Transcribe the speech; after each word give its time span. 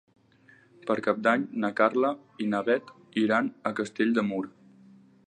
Per 0.87 0.95
Cap 1.07 1.19
d'Any 1.27 1.43
na 1.65 1.71
Carla 1.81 2.11
i 2.45 2.49
na 2.55 2.63
Bet 2.71 2.89
iran 3.25 3.53
a 3.73 3.77
Castell 3.81 4.17
de 4.19 4.25
Mur. 4.31 4.45